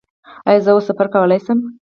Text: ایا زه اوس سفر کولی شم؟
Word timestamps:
ایا 0.47 0.63
زه 0.65 0.71
اوس 0.73 0.85
سفر 0.89 1.07
کولی 1.13 1.39
شم؟ 1.45 1.59